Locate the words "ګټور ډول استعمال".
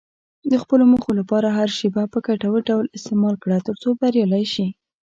2.27-3.35